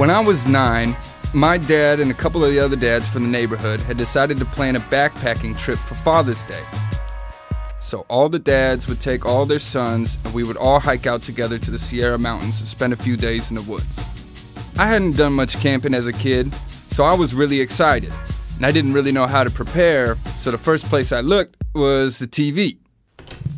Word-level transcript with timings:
When 0.00 0.08
I 0.08 0.18
was 0.20 0.46
nine, 0.46 0.96
my 1.34 1.58
dad 1.58 2.00
and 2.00 2.10
a 2.10 2.14
couple 2.14 2.42
of 2.42 2.50
the 2.50 2.58
other 2.58 2.74
dads 2.74 3.06
from 3.06 3.24
the 3.24 3.28
neighborhood 3.28 3.82
had 3.82 3.98
decided 3.98 4.38
to 4.38 4.46
plan 4.46 4.74
a 4.74 4.80
backpacking 4.80 5.58
trip 5.58 5.78
for 5.78 5.94
Father's 5.94 6.42
Day. 6.44 6.62
So 7.82 8.06
all 8.08 8.30
the 8.30 8.38
dads 8.38 8.88
would 8.88 9.02
take 9.02 9.26
all 9.26 9.44
their 9.44 9.58
sons 9.58 10.16
and 10.24 10.32
we 10.32 10.42
would 10.42 10.56
all 10.56 10.80
hike 10.80 11.06
out 11.06 11.20
together 11.20 11.58
to 11.58 11.70
the 11.70 11.78
Sierra 11.78 12.18
Mountains 12.18 12.60
and 12.60 12.66
spend 12.66 12.94
a 12.94 12.96
few 12.96 13.14
days 13.18 13.50
in 13.50 13.56
the 13.56 13.62
woods. 13.70 14.00
I 14.78 14.86
hadn't 14.86 15.18
done 15.18 15.34
much 15.34 15.60
camping 15.60 15.92
as 15.92 16.06
a 16.06 16.14
kid, 16.14 16.50
so 16.88 17.04
I 17.04 17.12
was 17.12 17.34
really 17.34 17.60
excited. 17.60 18.10
And 18.56 18.64
I 18.64 18.72
didn't 18.72 18.94
really 18.94 19.12
know 19.12 19.26
how 19.26 19.44
to 19.44 19.50
prepare, 19.50 20.16
so 20.38 20.50
the 20.50 20.56
first 20.56 20.86
place 20.86 21.12
I 21.12 21.20
looked 21.20 21.58
was 21.74 22.18
the 22.18 22.26
TV. 22.26 22.78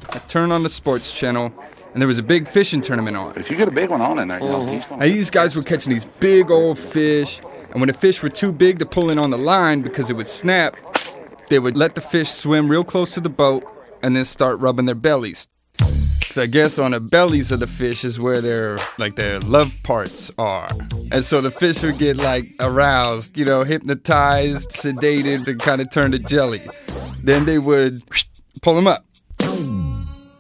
I 0.09 0.18
turned 0.27 0.52
on 0.52 0.64
the 0.64 0.68
sports 0.68 1.16
channel 1.16 1.54
and 1.93 2.01
there 2.01 2.09
was 2.09 2.19
a 2.19 2.23
big 2.23 2.49
fishing 2.49 2.81
tournament 2.81 3.17
on. 3.17 3.39
If 3.39 3.51
you 3.51 3.57
get 3.57 3.69
a 3.69 3.73
big 3.73 3.91
one 3.91 4.01
on 4.01 4.19
in 4.19 4.29
there, 4.29 4.41
you 4.41 4.49
know, 4.49 4.61
he's 4.67 4.81
Now, 4.82 4.89
gonna. 4.91 5.05
these 5.05 5.31
guys 5.31 5.55
were 5.57 5.63
catching 5.63 5.93
these 5.93 6.05
big 6.21 6.51
old 6.51 6.79
fish, 6.79 7.41
and 7.71 7.81
when 7.81 7.89
the 7.89 7.93
fish 7.95 8.23
were 8.23 8.29
too 8.29 8.53
big 8.53 8.79
to 8.81 8.87
pull 8.87 9.11
in 9.11 9.18
on 9.18 9.31
the 9.31 9.39
line 9.39 9.81
because 9.82 10.11
it 10.11 10.15
would 10.15 10.27
snap, 10.29 10.77
they 11.49 11.59
would 11.59 11.77
let 11.77 11.95
the 11.95 12.01
fish 12.01 12.31
swim 12.31 12.68
real 12.68 12.85
close 12.85 13.11
to 13.13 13.21
the 13.21 13.29
boat 13.31 13.65
and 14.03 14.17
then 14.17 14.25
start 14.25 14.59
rubbing 14.61 14.87
their 14.87 14.95
bellies. 14.95 15.49
'Cause 15.79 16.39
I 16.39 16.46
guess 16.46 16.79
on 16.79 16.93
the 16.93 17.01
bellies 17.01 17.53
of 17.53 17.61
the 17.61 17.67
fish 17.67 18.04
is 18.07 18.18
where 18.18 18.40
their 18.40 18.79
like 18.96 19.17
their 19.17 19.39
love 19.40 19.77
parts 19.82 20.31
are. 20.39 20.67
And 21.11 21.23
so 21.23 21.43
the 21.43 21.51
fish 21.51 21.82
would 21.82 21.99
get 21.99 22.17
like 22.17 22.49
aroused, 22.59 23.37
you 23.37 23.45
know, 23.45 23.65
hypnotized, 23.65 24.71
sedated, 24.71 25.46
and 25.46 25.61
kind 25.61 25.82
of 25.82 25.90
turn 25.90 26.13
to 26.13 26.18
jelly. 26.18 26.63
Then 27.23 27.45
they 27.45 27.59
would 27.59 28.01
pull 28.63 28.75
them 28.75 28.87
up. 28.87 29.04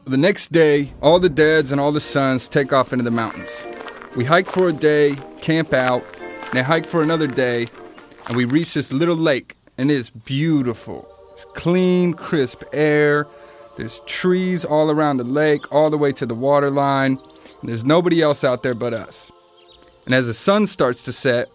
The 0.04 0.16
next 0.16 0.50
day, 0.50 0.92
all 1.00 1.20
the 1.20 1.28
dads 1.28 1.70
and 1.70 1.80
all 1.80 1.92
the 1.92 2.00
sons 2.00 2.48
take 2.48 2.72
off 2.72 2.92
into 2.92 3.04
the 3.04 3.12
mountains. 3.12 3.62
We 4.16 4.24
hike 4.24 4.48
for 4.48 4.68
a 4.68 4.72
day, 4.72 5.16
camp 5.40 5.72
out, 5.72 6.04
and 6.20 6.52
they 6.54 6.62
hike 6.62 6.86
for 6.86 7.04
another 7.04 7.28
day, 7.28 7.68
and 8.26 8.36
we 8.36 8.44
reach 8.44 8.74
this 8.74 8.92
little 8.92 9.14
lake, 9.14 9.56
and 9.78 9.92
it's 9.92 10.10
beautiful. 10.10 11.08
It's 11.34 11.44
clean, 11.54 12.14
crisp 12.14 12.64
air. 12.72 13.28
There's 13.76 14.00
trees 14.00 14.64
all 14.64 14.90
around 14.90 15.18
the 15.18 15.24
lake, 15.24 15.70
all 15.70 15.88
the 15.88 15.98
way 15.98 16.10
to 16.14 16.26
the 16.26 16.34
water 16.34 16.68
line, 16.68 17.12
and 17.60 17.68
there's 17.68 17.84
nobody 17.84 18.20
else 18.20 18.42
out 18.42 18.64
there 18.64 18.74
but 18.74 18.92
us. 18.92 19.30
And 20.04 20.16
as 20.16 20.26
the 20.26 20.34
sun 20.34 20.66
starts 20.66 21.04
to 21.04 21.12
set, 21.12 21.48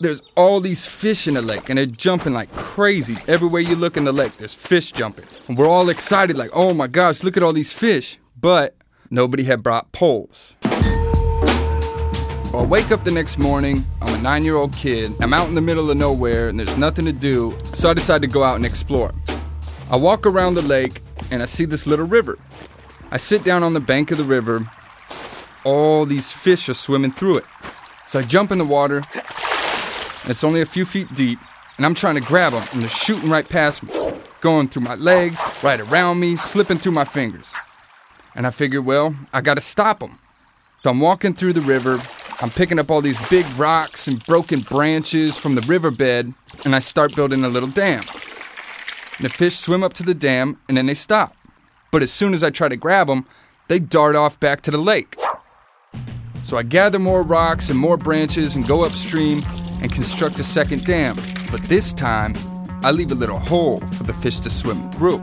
there's 0.00 0.22
all 0.36 0.60
these 0.60 0.86
fish 0.86 1.26
in 1.26 1.34
the 1.34 1.42
lake, 1.42 1.68
and 1.68 1.78
they're 1.78 1.86
jumping 1.86 2.32
like 2.32 2.52
crazy. 2.54 3.16
Everywhere 3.26 3.62
you 3.62 3.76
look 3.76 3.96
in 3.96 4.04
the 4.04 4.12
lake, 4.12 4.34
there's 4.34 4.54
fish 4.54 4.92
jumping. 4.92 5.26
And 5.48 5.56
we're 5.56 5.68
all 5.68 5.88
excited, 5.88 6.36
like, 6.36 6.50
oh 6.52 6.74
my 6.74 6.86
gosh, 6.86 7.22
look 7.22 7.36
at 7.36 7.42
all 7.42 7.52
these 7.52 7.72
fish. 7.72 8.18
But 8.38 8.76
nobody 9.10 9.44
had 9.44 9.62
brought 9.62 9.92
poles. 9.92 10.56
I 10.62 12.62
wake 12.62 12.90
up 12.90 13.04
the 13.04 13.10
next 13.10 13.38
morning. 13.38 13.84
I'm 14.00 14.14
a 14.14 14.22
nine 14.22 14.44
year 14.44 14.56
old 14.56 14.72
kid. 14.72 15.12
I'm 15.20 15.34
out 15.34 15.48
in 15.48 15.54
the 15.54 15.60
middle 15.60 15.90
of 15.90 15.96
nowhere, 15.96 16.48
and 16.48 16.58
there's 16.58 16.78
nothing 16.78 17.04
to 17.04 17.12
do. 17.12 17.56
So 17.74 17.90
I 17.90 17.94
decide 17.94 18.22
to 18.22 18.28
go 18.28 18.42
out 18.42 18.56
and 18.56 18.64
explore. 18.64 19.12
I 19.90 19.96
walk 19.96 20.26
around 20.26 20.54
the 20.54 20.62
lake, 20.62 21.02
and 21.30 21.42
I 21.42 21.46
see 21.46 21.64
this 21.64 21.86
little 21.86 22.06
river. 22.06 22.38
I 23.10 23.18
sit 23.18 23.44
down 23.44 23.62
on 23.62 23.74
the 23.74 23.80
bank 23.80 24.10
of 24.10 24.18
the 24.18 24.24
river. 24.24 24.70
All 25.64 26.06
these 26.06 26.32
fish 26.32 26.68
are 26.68 26.74
swimming 26.74 27.12
through 27.12 27.38
it. 27.38 27.44
So 28.08 28.20
I 28.20 28.22
jump 28.22 28.52
in 28.52 28.58
the 28.58 28.64
water, 28.64 29.02
it's 30.26 30.44
only 30.44 30.60
a 30.60 30.66
few 30.66 30.84
feet 30.84 31.14
deep, 31.14 31.38
and 31.76 31.86
I'm 31.86 31.94
trying 31.94 32.16
to 32.16 32.20
grab 32.20 32.52
them, 32.52 32.64
and 32.72 32.82
they're 32.82 32.88
shooting 32.88 33.30
right 33.30 33.48
past 33.48 33.82
me, 33.82 33.92
going 34.40 34.68
through 34.68 34.82
my 34.82 34.94
legs, 34.94 35.40
right 35.62 35.80
around 35.80 36.20
me, 36.20 36.36
slipping 36.36 36.78
through 36.78 36.92
my 36.92 37.04
fingers. 37.04 37.52
And 38.34 38.46
I 38.46 38.50
figured, 38.50 38.84
well, 38.84 39.14
I 39.32 39.40
gotta 39.40 39.60
stop 39.60 40.00
them. 40.00 40.18
So 40.82 40.90
I'm 40.90 41.00
walking 41.00 41.34
through 41.34 41.54
the 41.54 41.60
river, 41.60 42.00
I'm 42.40 42.50
picking 42.50 42.78
up 42.78 42.90
all 42.90 43.00
these 43.00 43.28
big 43.28 43.46
rocks 43.58 44.08
and 44.08 44.24
broken 44.26 44.60
branches 44.60 45.38
from 45.38 45.54
the 45.54 45.62
riverbed, 45.62 46.34
and 46.64 46.76
I 46.76 46.80
start 46.80 47.14
building 47.16 47.44
a 47.44 47.48
little 47.48 47.68
dam. 47.68 48.04
And 49.16 49.24
the 49.24 49.30
fish 49.30 49.56
swim 49.56 49.82
up 49.82 49.94
to 49.94 50.02
the 50.02 50.14
dam, 50.14 50.60
and 50.68 50.76
then 50.76 50.86
they 50.86 50.94
stop. 50.94 51.34
But 51.90 52.02
as 52.02 52.12
soon 52.12 52.34
as 52.34 52.42
I 52.42 52.50
try 52.50 52.68
to 52.68 52.76
grab 52.76 53.06
them, 53.06 53.26
they 53.68 53.78
dart 53.78 54.16
off 54.16 54.38
back 54.38 54.60
to 54.62 54.70
the 54.70 54.78
lake. 54.78 55.16
So 56.42 56.56
I 56.58 56.62
gather 56.62 56.98
more 56.98 57.22
rocks 57.22 57.70
and 57.70 57.78
more 57.78 57.96
branches 57.96 58.54
and 58.54 58.68
go 58.68 58.84
upstream 58.84 59.42
and 59.80 59.92
construct 59.92 60.38
a 60.40 60.44
second 60.44 60.84
dam. 60.84 61.16
But 61.50 61.62
this 61.64 61.92
time, 61.92 62.34
I 62.82 62.90
leave 62.90 63.10
a 63.10 63.14
little 63.14 63.38
hole 63.38 63.80
for 63.92 64.04
the 64.04 64.12
fish 64.12 64.40
to 64.40 64.50
swim 64.50 64.90
through. 64.92 65.20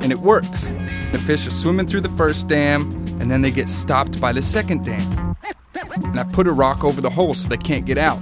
And 0.00 0.12
it 0.12 0.18
works. 0.18 0.70
The 1.12 1.18
fish 1.18 1.46
are 1.46 1.50
swimming 1.50 1.86
through 1.86 2.02
the 2.02 2.08
first 2.10 2.48
dam, 2.48 2.82
and 3.20 3.30
then 3.30 3.42
they 3.42 3.50
get 3.50 3.68
stopped 3.68 4.20
by 4.20 4.32
the 4.32 4.42
second 4.42 4.84
dam. 4.84 5.36
And 5.74 6.20
I 6.20 6.24
put 6.24 6.46
a 6.46 6.52
rock 6.52 6.84
over 6.84 7.00
the 7.00 7.10
hole 7.10 7.34
so 7.34 7.48
they 7.48 7.56
can't 7.56 7.84
get 7.84 7.98
out. 7.98 8.20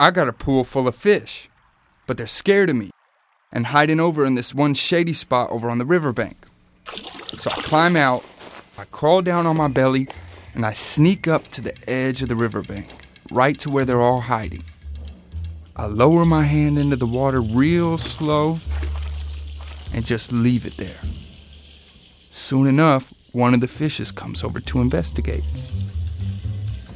I 0.00 0.10
got 0.10 0.28
a 0.28 0.32
pool 0.32 0.62
full 0.64 0.86
of 0.86 0.94
fish, 0.94 1.48
but 2.06 2.16
they're 2.16 2.26
scared 2.26 2.70
of 2.70 2.76
me 2.76 2.90
and 3.50 3.66
hiding 3.66 3.98
over 3.98 4.24
in 4.24 4.34
this 4.34 4.54
one 4.54 4.74
shady 4.74 5.12
spot 5.12 5.50
over 5.50 5.68
on 5.68 5.78
the 5.78 5.84
riverbank. 5.84 6.36
So 7.34 7.50
I 7.50 7.54
climb 7.62 7.96
out, 7.96 8.24
I 8.78 8.84
crawl 8.84 9.22
down 9.22 9.46
on 9.46 9.56
my 9.56 9.68
belly, 9.68 10.08
and 10.54 10.64
I 10.64 10.72
sneak 10.72 11.26
up 11.26 11.48
to 11.48 11.60
the 11.60 11.74
edge 11.90 12.22
of 12.22 12.28
the 12.28 12.36
riverbank, 12.36 12.88
right 13.30 13.58
to 13.60 13.70
where 13.70 13.84
they're 13.84 14.00
all 14.00 14.20
hiding. 14.20 14.64
I 15.76 15.86
lower 15.86 16.24
my 16.24 16.44
hand 16.44 16.78
into 16.78 16.96
the 16.96 17.06
water 17.06 17.40
real 17.40 17.98
slow 17.98 18.58
and 19.92 20.04
just 20.04 20.32
leave 20.32 20.66
it 20.66 20.76
there. 20.76 20.98
Soon 22.30 22.66
enough, 22.66 23.12
one 23.32 23.54
of 23.54 23.60
the 23.60 23.68
fishes 23.68 24.10
comes 24.10 24.42
over 24.42 24.60
to 24.60 24.80
investigate. 24.80 25.44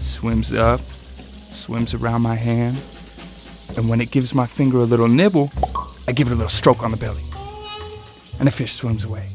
Swims 0.00 0.52
up, 0.52 0.80
swims 1.50 1.94
around 1.94 2.22
my 2.22 2.34
hand, 2.34 2.76
and 3.76 3.88
when 3.88 4.00
it 4.00 4.10
gives 4.10 4.34
my 4.34 4.46
finger 4.46 4.78
a 4.78 4.84
little 4.84 5.08
nibble, 5.08 5.52
I 6.08 6.12
give 6.12 6.26
it 6.26 6.32
a 6.32 6.34
little 6.34 6.48
stroke 6.48 6.82
on 6.82 6.90
the 6.90 6.96
belly. 6.96 7.22
And 8.38 8.48
the 8.48 8.52
fish 8.52 8.72
swims 8.72 9.04
away. 9.04 9.28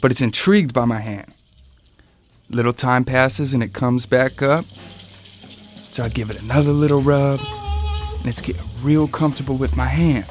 But 0.00 0.10
it's 0.10 0.20
intrigued 0.20 0.72
by 0.72 0.84
my 0.84 1.00
hand. 1.00 1.32
Little 2.50 2.72
time 2.72 3.04
passes 3.04 3.54
and 3.54 3.62
it 3.62 3.72
comes 3.72 4.06
back 4.06 4.42
up. 4.42 4.64
So 5.94 6.02
I 6.02 6.08
give 6.08 6.28
it 6.28 6.42
another 6.42 6.72
little 6.72 7.00
rub, 7.00 7.38
and 8.18 8.26
it's 8.26 8.40
getting 8.40 8.60
real 8.82 9.06
comfortable 9.06 9.54
with 9.56 9.76
my 9.76 9.86
hand. 9.86 10.26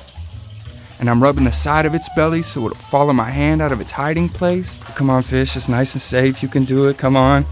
And 0.99 1.09
I'm 1.09 1.23
rubbing 1.23 1.45
the 1.45 1.53
side 1.53 1.85
of 1.85 1.95
its 1.95 2.09
belly 2.17 2.41
so 2.41 2.65
it'll 2.65 2.75
follow 2.75 3.13
my 3.13 3.29
hand 3.29 3.61
out 3.61 3.71
of 3.71 3.79
its 3.79 3.89
hiding 3.89 4.27
place. 4.27 4.77
Come 4.95 5.09
on, 5.09 5.23
fish, 5.23 5.55
it's 5.55 5.69
nice 5.69 5.93
and 5.93 6.01
safe. 6.01 6.43
You 6.43 6.49
can 6.49 6.65
do 6.65 6.89
it. 6.89 6.97
Come 6.97 7.15
on. 7.15 7.45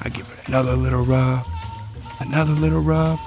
I 0.00 0.10
give 0.10 0.30
it 0.30 0.46
another 0.46 0.76
little 0.76 1.02
rub, 1.02 1.44
another 2.20 2.52
little 2.52 2.82
rub, 2.82 3.18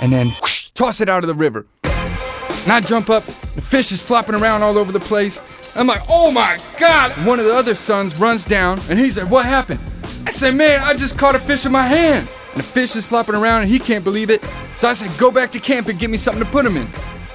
and 0.00 0.10
then 0.10 0.28
whoosh, 0.40 0.70
toss 0.70 1.02
it 1.02 1.10
out 1.10 1.22
of 1.22 1.28
the 1.28 1.34
river. 1.34 1.66
And 1.84 2.72
I 2.72 2.80
jump 2.80 3.10
up, 3.10 3.22
the 3.54 3.60
fish 3.60 3.92
is 3.92 4.00
flopping 4.00 4.34
around 4.34 4.62
all 4.62 4.78
over 4.78 4.92
the 4.92 5.00
place. 5.00 5.42
I'm 5.74 5.86
like, 5.86 6.00
oh 6.08 6.30
my 6.30 6.58
god! 6.80 7.12
One 7.26 7.38
of 7.38 7.44
the 7.44 7.54
other 7.54 7.74
sons 7.74 8.18
runs 8.18 8.46
down 8.46 8.80
and 8.88 8.98
he's 8.98 9.18
like, 9.18 9.30
what 9.30 9.44
happened? 9.44 9.80
I 10.26 10.30
said, 10.30 10.54
man, 10.54 10.80
I 10.80 10.94
just 10.94 11.18
caught 11.18 11.34
a 11.34 11.38
fish 11.38 11.66
in 11.66 11.72
my 11.72 11.86
hand. 11.86 12.30
And 12.58 12.66
the 12.66 12.72
fish 12.72 12.96
is 12.96 13.06
flopping 13.06 13.36
around 13.36 13.62
and 13.62 13.70
he 13.70 13.78
can't 13.78 14.02
believe 14.02 14.30
it. 14.30 14.42
So 14.74 14.88
I 14.88 14.94
said, 14.94 15.16
go 15.16 15.30
back 15.30 15.52
to 15.52 15.60
camp 15.60 15.86
and 15.86 15.96
get 15.96 16.10
me 16.10 16.16
something 16.16 16.42
to 16.42 16.50
put 16.50 16.66
him 16.66 16.76
in. 16.76 16.88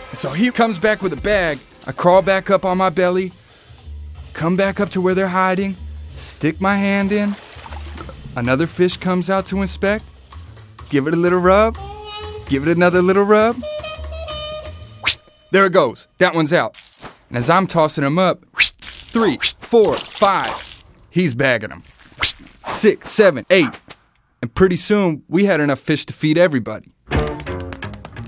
And 0.09 0.17
so 0.17 0.31
he 0.31 0.51
comes 0.51 0.77
back 0.77 1.01
with 1.01 1.13
a 1.13 1.21
bag. 1.21 1.59
I 1.87 1.93
crawl 1.93 2.21
back 2.21 2.49
up 2.49 2.65
on 2.65 2.77
my 2.77 2.89
belly, 2.89 3.31
come 4.33 4.57
back 4.57 4.81
up 4.81 4.89
to 4.89 4.99
where 4.99 5.15
they're 5.15 5.29
hiding, 5.29 5.77
stick 6.09 6.59
my 6.59 6.75
hand 6.75 7.13
in. 7.13 7.37
Another 8.35 8.67
fish 8.67 8.97
comes 8.97 9.29
out 9.29 9.45
to 9.45 9.61
inspect. 9.61 10.03
Give 10.89 11.07
it 11.07 11.13
a 11.13 11.17
little 11.17 11.39
rub. 11.39 11.77
Give 12.47 12.67
it 12.67 12.75
another 12.75 13.01
little 13.01 13.23
rub. 13.23 13.55
There 15.51 15.65
it 15.65 15.71
goes. 15.71 16.09
That 16.17 16.35
one's 16.35 16.51
out. 16.51 16.77
And 17.29 17.37
as 17.37 17.49
I'm 17.49 17.65
tossing 17.65 18.03
him 18.03 18.19
up, 18.19 18.43
three, 18.57 19.37
four, 19.61 19.95
five, 19.95 20.83
he's 21.11 21.33
bagging 21.33 21.69
them. 21.69 21.83
Six, 22.65 23.09
seven, 23.09 23.45
eight. 23.49 23.69
Pretty 24.55 24.75
soon, 24.75 25.23
we 25.27 25.45
had 25.45 25.59
enough 25.59 25.79
fish 25.79 26.05
to 26.05 26.13
feed 26.13 26.37
everybody. 26.37 26.93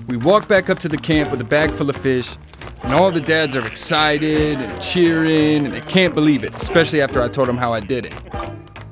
We 0.08 0.16
walk 0.16 0.48
back 0.48 0.68
up 0.68 0.80
to 0.80 0.88
the 0.88 0.96
camp 0.96 1.30
with 1.30 1.40
a 1.40 1.44
bag 1.44 1.70
full 1.70 1.88
of 1.88 1.96
fish, 1.96 2.36
and 2.82 2.92
all 2.92 3.12
the 3.12 3.20
dads 3.20 3.54
are 3.54 3.64
excited 3.66 4.58
and 4.58 4.82
cheering, 4.82 5.66
and 5.66 5.72
they 5.72 5.80
can't 5.82 6.16
believe 6.16 6.42
it, 6.42 6.52
especially 6.56 7.00
after 7.00 7.22
I 7.22 7.28
told 7.28 7.46
them 7.46 7.56
how 7.56 7.72
I 7.72 7.78
did 7.78 8.06
it. 8.06 8.14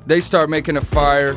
They 0.05 0.21
start 0.21 0.49
making 0.49 0.77
a 0.77 0.81
fire. 0.81 1.35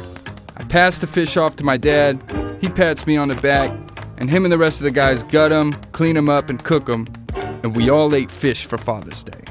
I 0.56 0.62
pass 0.64 1.00
the 1.00 1.08
fish 1.08 1.36
off 1.36 1.56
to 1.56 1.64
my 1.64 1.76
dad. 1.76 2.22
He 2.60 2.68
pats 2.68 3.04
me 3.04 3.16
on 3.16 3.26
the 3.26 3.34
back, 3.34 3.72
and 4.18 4.30
him 4.30 4.44
and 4.44 4.52
the 4.52 4.58
rest 4.58 4.78
of 4.78 4.84
the 4.84 4.92
guys 4.92 5.24
gut 5.24 5.50
them, 5.50 5.72
clean 5.90 6.14
them 6.14 6.28
up, 6.28 6.48
and 6.48 6.62
cook 6.62 6.86
them. 6.86 7.08
And 7.34 7.74
we 7.74 7.90
all 7.90 8.14
ate 8.14 8.30
fish 8.30 8.66
for 8.66 8.78
Father's 8.78 9.24
Day. 9.24 9.42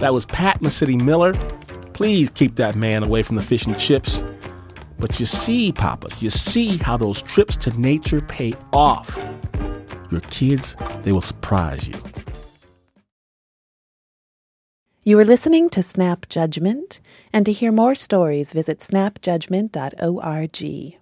That 0.00 0.12
was 0.12 0.26
Pat 0.26 0.60
Mesiti-Miller. 0.60 1.32
Please 1.92 2.30
keep 2.30 2.54
that 2.56 2.76
man 2.76 3.02
away 3.02 3.24
from 3.24 3.34
the 3.34 3.42
fish 3.42 3.66
and 3.66 3.76
chips. 3.78 4.22
But 4.98 5.18
you 5.18 5.26
see, 5.26 5.72
Papa, 5.72 6.08
you 6.20 6.30
see 6.30 6.76
how 6.76 6.96
those 6.96 7.20
trips 7.20 7.56
to 7.56 7.70
nature 7.80 8.20
pay 8.20 8.54
off. 8.72 9.18
Your 10.10 10.20
kids, 10.22 10.76
they 11.02 11.10
will 11.10 11.20
surprise 11.20 11.88
you. 11.88 11.94
You 15.02 15.18
are 15.18 15.24
listening 15.24 15.68
to 15.70 15.82
Snap 15.82 16.28
Judgment, 16.28 17.00
and 17.32 17.46
to 17.46 17.52
hear 17.52 17.72
more 17.72 17.94
stories, 17.94 18.52
visit 18.52 18.80
snapjudgment.org. 18.80 20.98